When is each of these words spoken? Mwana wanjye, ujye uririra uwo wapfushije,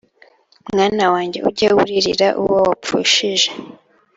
Mwana 0.71 1.03
wanjye, 1.13 1.39
ujye 1.47 1.67
uririra 1.81 2.27
uwo 2.41 2.57
wapfushije, 2.69 3.49